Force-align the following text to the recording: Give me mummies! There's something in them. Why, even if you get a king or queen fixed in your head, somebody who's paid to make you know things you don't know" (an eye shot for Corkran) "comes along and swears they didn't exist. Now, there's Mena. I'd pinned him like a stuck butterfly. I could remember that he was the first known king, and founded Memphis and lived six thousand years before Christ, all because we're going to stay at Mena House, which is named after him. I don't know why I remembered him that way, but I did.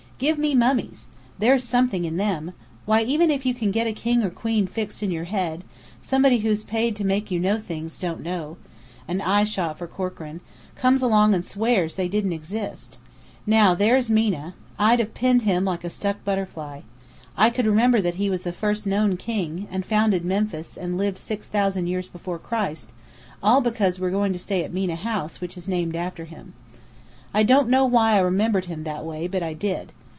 Give 0.21 0.37
me 0.37 0.53
mummies! 0.53 1.09
There's 1.39 1.63
something 1.63 2.05
in 2.05 2.17
them. 2.17 2.51
Why, 2.85 3.01
even 3.01 3.31
if 3.31 3.43
you 3.43 3.53
get 3.55 3.87
a 3.87 3.91
king 3.91 4.21
or 4.21 4.29
queen 4.29 4.67
fixed 4.67 5.01
in 5.01 5.09
your 5.09 5.23
head, 5.23 5.63
somebody 5.99 6.41
who's 6.41 6.63
paid 6.63 6.95
to 6.97 7.03
make 7.03 7.31
you 7.31 7.39
know 7.39 7.57
things 7.57 7.99
you 8.03 8.07
don't 8.07 8.21
know" 8.21 8.57
(an 9.07 9.19
eye 9.19 9.45
shot 9.45 9.79
for 9.79 9.87
Corkran) 9.87 10.39
"comes 10.75 11.01
along 11.01 11.33
and 11.33 11.43
swears 11.43 11.95
they 11.95 12.07
didn't 12.07 12.33
exist. 12.33 12.99
Now, 13.47 13.73
there's 13.73 14.11
Mena. 14.11 14.53
I'd 14.77 15.15
pinned 15.15 15.41
him 15.41 15.65
like 15.65 15.83
a 15.83 15.89
stuck 15.89 16.23
butterfly. 16.23 16.81
I 17.35 17.49
could 17.49 17.65
remember 17.65 17.99
that 17.99 18.15
he 18.21 18.29
was 18.29 18.43
the 18.43 18.53
first 18.53 18.85
known 18.85 19.17
king, 19.17 19.67
and 19.71 19.83
founded 19.83 20.23
Memphis 20.23 20.77
and 20.77 20.99
lived 20.99 21.17
six 21.17 21.49
thousand 21.49 21.87
years 21.87 22.07
before 22.07 22.37
Christ, 22.37 22.91
all 23.41 23.59
because 23.59 23.99
we're 23.99 24.11
going 24.11 24.33
to 24.33 24.37
stay 24.39 24.63
at 24.63 24.71
Mena 24.71 24.97
House, 24.97 25.41
which 25.41 25.57
is 25.57 25.67
named 25.67 25.95
after 25.95 26.25
him. 26.25 26.53
I 27.33 27.41
don't 27.41 27.69
know 27.69 27.85
why 27.85 28.17
I 28.17 28.19
remembered 28.19 28.65
him 28.65 28.83
that 28.83 29.03
way, 29.03 29.27
but 29.27 29.41
I 29.41 29.55
did. 29.55 29.91